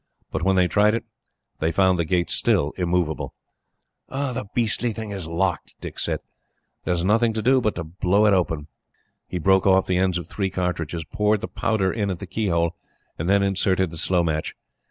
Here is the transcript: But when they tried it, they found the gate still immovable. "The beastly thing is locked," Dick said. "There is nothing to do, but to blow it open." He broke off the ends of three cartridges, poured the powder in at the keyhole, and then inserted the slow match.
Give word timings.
But 0.31 0.41
when 0.41 0.55
they 0.55 0.67
tried 0.67 0.95
it, 0.95 1.05
they 1.59 1.71
found 1.71 1.99
the 1.99 2.05
gate 2.05 2.31
still 2.31 2.71
immovable. 2.75 3.35
"The 4.09 4.45
beastly 4.55 4.93
thing 4.93 5.11
is 5.11 5.27
locked," 5.27 5.75
Dick 5.79 5.99
said. 5.99 6.21
"There 6.85 6.93
is 6.95 7.03
nothing 7.03 7.33
to 7.33 7.41
do, 7.43 7.61
but 7.61 7.75
to 7.75 7.83
blow 7.83 8.25
it 8.25 8.33
open." 8.33 8.65
He 9.27 9.37
broke 9.37 9.67
off 9.67 9.85
the 9.85 9.97
ends 9.99 10.17
of 10.17 10.25
three 10.25 10.49
cartridges, 10.49 11.05
poured 11.13 11.41
the 11.41 11.47
powder 11.47 11.93
in 11.93 12.09
at 12.09 12.17
the 12.17 12.25
keyhole, 12.25 12.75
and 13.19 13.29
then 13.29 13.43
inserted 13.43 13.91
the 13.91 13.97
slow 13.99 14.23
match. 14.23 14.55